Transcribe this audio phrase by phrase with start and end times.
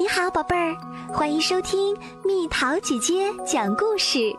[0.00, 0.76] 你好，宝贝儿，
[1.12, 4.32] 欢迎收听蜜桃姐姐讲故事。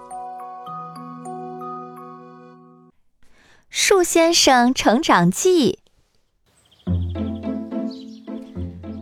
[3.69, 5.79] 树先生成长记。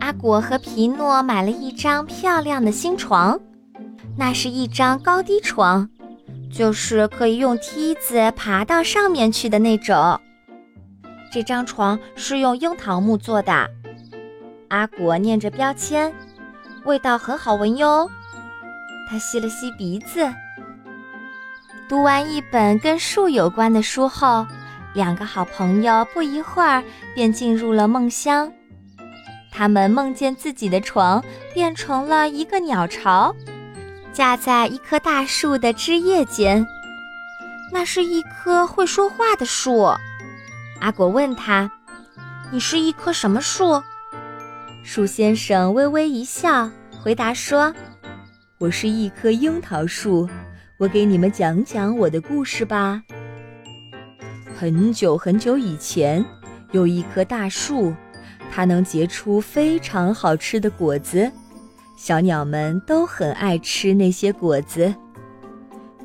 [0.00, 3.38] 阿果和皮诺买了一张漂亮的新床，
[4.16, 5.88] 那是一张高低床，
[6.52, 10.20] 就是可以用梯子爬到上面去的那种。
[11.30, 13.70] 这张床是用樱桃木做的。
[14.70, 16.12] 阿果念着标签。
[16.88, 18.10] 味道很好闻哟，
[19.10, 20.26] 他吸了吸鼻子。
[21.86, 24.46] 读完一本跟树有关的书后，
[24.94, 26.82] 两个好朋友不一会儿
[27.14, 28.50] 便进入了梦乡。
[29.52, 33.36] 他们梦见自己的床变成了一个鸟巢，
[34.10, 36.66] 架在一棵大树的枝叶间。
[37.70, 39.94] 那是一棵会说话的树。
[40.80, 41.70] 阿果问他
[42.50, 43.82] ：“你是一棵什么树？”
[44.82, 46.70] 树先生微微一笑。
[47.00, 47.72] 回答说
[48.58, 50.28] ：“我是一棵樱桃树，
[50.78, 53.00] 我给你们讲讲我的故事吧。
[54.54, 56.24] 很久很久以前，
[56.72, 57.94] 有一棵大树，
[58.50, 61.30] 它能结出非常好吃的果子，
[61.96, 64.92] 小鸟们都很爱吃那些果子。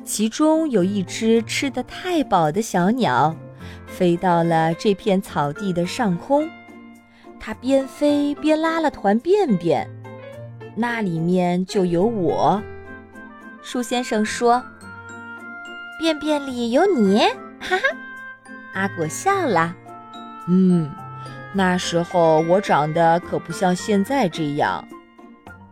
[0.04, 3.34] 其中有一只吃得太饱的小鸟，
[3.86, 6.48] 飞到了这片草地的上空，
[7.40, 9.86] 它边飞边拉了团便便。”
[10.76, 12.60] 那里面就有我，
[13.62, 14.62] 树先生说
[16.00, 17.20] ：“便便里有你，
[17.60, 17.82] 哈哈。”
[18.74, 19.74] 阿果笑了。
[20.48, 20.90] 嗯，
[21.52, 24.84] 那时候我长得可不像现在这样。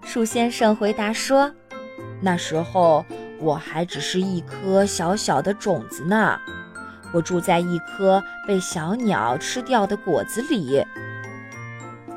[0.04, 1.52] 树先生回答说
[2.22, 3.04] ：“那时候
[3.40, 6.38] 我还只是一颗小小的种子呢，
[7.12, 10.84] 我住在一颗被小鸟吃掉的果子里。”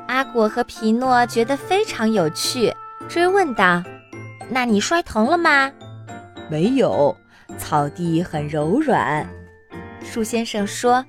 [0.06, 2.72] 阿果和皮诺觉得非常有趣，
[3.08, 3.82] 追问道
[4.48, 5.70] ：“那你摔疼了吗
[6.48, 7.14] ？”“没有，
[7.58, 9.28] 草地很柔软。”
[10.00, 11.04] 树先生说：“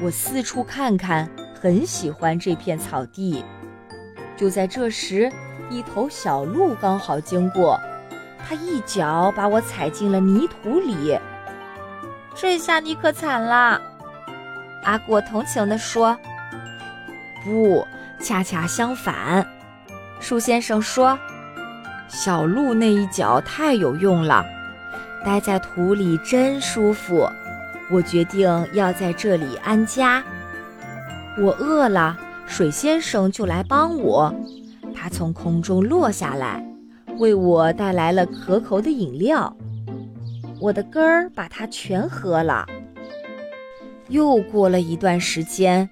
[0.00, 1.28] 我四处看看，
[1.60, 3.44] 很喜欢这片草地。”
[4.36, 5.30] 就在这时，
[5.68, 7.78] 一头小鹿刚好经过，
[8.38, 11.18] 它一脚把我踩进了泥土里。
[12.36, 13.80] 这下你可惨了，
[14.84, 16.16] 阿果同情地说。
[17.44, 17.86] 不，
[18.18, 19.46] 恰恰相反，
[20.18, 21.18] 树先生说
[22.08, 24.42] ：“小鹿那一脚太有用了，
[25.22, 27.28] 待在土里真舒服。
[27.90, 30.24] 我决定要在这里安家。
[31.38, 34.34] 我饿了，水先生就来帮我。
[34.94, 36.66] 他从空中落下来，
[37.18, 39.54] 为我带来了可口的饮料。
[40.58, 42.64] 我的根儿把它全喝了。
[44.08, 45.90] 又过了一段时间。”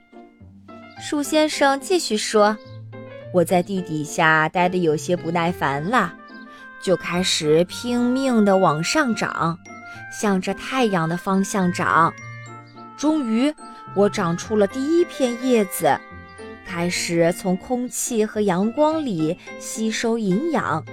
[1.03, 2.57] 树先生继续说
[3.35, 6.15] ：“我在地底下待得有些不耐烦了，
[6.81, 9.59] 就开始拼命地往上长，
[10.17, 12.15] 向着太阳的方向长。
[12.97, 13.53] 终于，
[13.97, 15.99] 我长出了第一片叶子，
[16.65, 20.85] 开始从空气和阳光里吸收营养。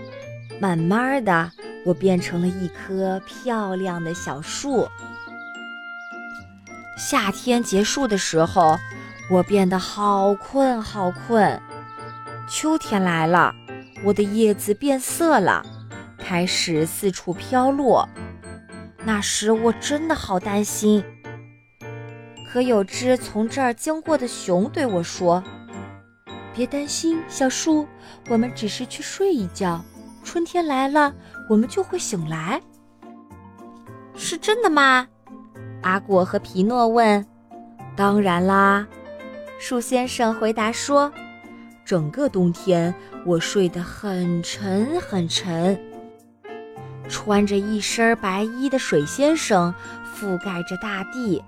[0.60, 1.52] 慢慢的，
[1.86, 4.90] 我变成了一棵漂亮的小树。
[6.98, 8.76] 夏天结束的时候。”
[9.30, 11.62] 我变得好困，好困。
[12.50, 13.54] 秋天来了，
[14.04, 15.64] 我的叶子变色了，
[16.18, 18.10] 开始四处飘落。
[19.06, 21.04] 那时我真的好担心。
[22.52, 25.44] 可有只从这儿经过的熊对我说
[26.52, 27.88] ：“别担心，小树，
[28.30, 29.80] 我们只是去睡一觉。
[30.24, 31.14] 春天来了，
[31.48, 32.60] 我们就会醒来。”
[34.18, 35.08] 是真的吗？
[35.84, 37.24] 阿果和皮诺问。
[37.96, 38.88] “当然啦。”
[39.62, 41.12] 树先生回答说
[41.84, 45.78] ：“整个冬天，我睡得很沉很沉。
[47.10, 49.74] 穿着一身白衣的水先生
[50.16, 51.44] 覆盖着大地，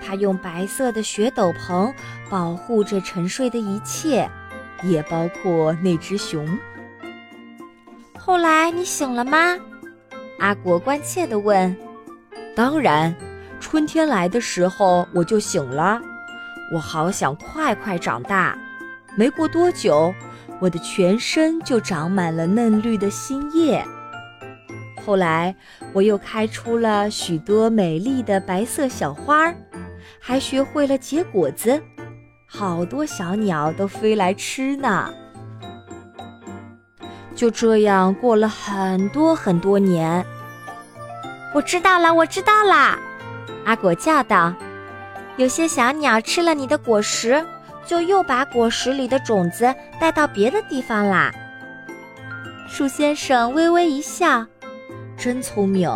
[0.00, 1.92] 他用白色的雪斗篷
[2.30, 4.26] 保护着沉睡的一切，
[4.82, 6.58] 也包括那只熊。
[8.18, 9.58] 后来你醒了吗？”
[10.40, 11.76] 阿果关切地问。
[12.56, 13.14] “当然，
[13.60, 16.00] 春天来的时候我就醒了。”
[16.72, 18.56] 我好想快快长大，
[19.14, 20.14] 没过多久，
[20.58, 23.84] 我的全身就长满了嫩绿的新叶。
[25.04, 25.54] 后来，
[25.92, 29.52] 我又开出了许多美丽的白色小花，
[30.18, 31.82] 还学会了结果子，
[32.46, 35.12] 好多小鸟都飞来吃呢。
[37.34, 40.24] 就这样过了很多很多年。
[41.54, 42.98] 我知道了，我知道了，
[43.66, 44.54] 阿果叫道。
[45.38, 47.42] 有些小鸟吃了你的果实，
[47.86, 51.32] 就又把果实里的种子带到别的地方啦。
[52.68, 54.46] 树先生微微一笑，
[55.16, 55.90] 真聪明。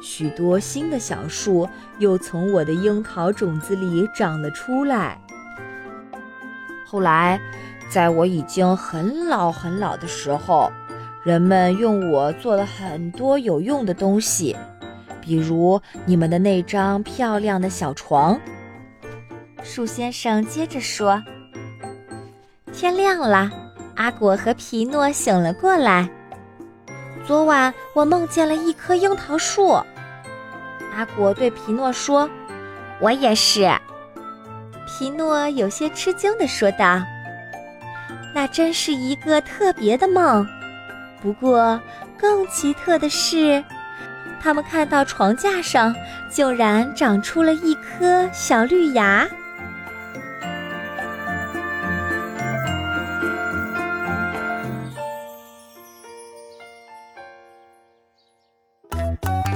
[0.00, 1.68] 许多新的小树
[1.98, 5.18] 又从我的樱桃种子里长了出来。
[6.86, 7.40] 后来，
[7.90, 10.72] 在我已经很老很老的时候，
[11.22, 14.56] 人们用我做了很多有用的东西，
[15.20, 18.40] 比如你们的那张漂亮的小床。
[19.62, 21.22] 树先生接着说
[22.72, 23.50] ：“天亮了，
[23.94, 26.08] 阿果和皮诺醒了过来。
[27.26, 29.72] 昨晚我梦见了一棵樱桃树。”
[30.96, 32.28] 阿果对皮诺说
[33.00, 33.70] ：“我也是。”
[34.86, 37.00] 皮诺有些吃惊地说道
[38.34, 40.46] ：“那真是一个特别的梦。
[41.22, 41.80] 不过，
[42.18, 43.62] 更奇特的是，
[44.42, 45.94] 他们看到床架上
[46.28, 49.28] 竟然长出了一颗小绿芽。”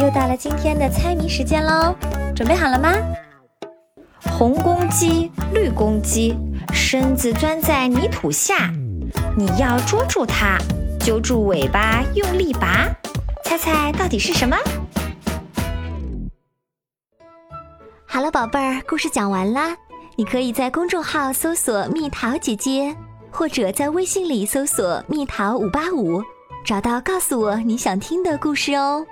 [0.04, 1.96] 又到了今天的猜谜时间喽，
[2.36, 2.92] 准备好了吗？
[4.36, 6.36] 红公鸡，绿公鸡，
[6.74, 8.70] 身子钻在泥土下，
[9.34, 10.58] 你要捉住它，
[11.00, 12.86] 揪住尾巴用力拔，
[13.44, 14.54] 猜猜到底是什么？
[18.04, 19.74] 好了，宝贝儿，故事讲完啦。
[20.16, 22.94] 你可以在公众号搜索“蜜桃姐姐”，
[23.32, 26.22] 或者在微信里搜索“蜜桃五八五”，
[26.62, 29.06] 找到告诉我你想听的故事哦。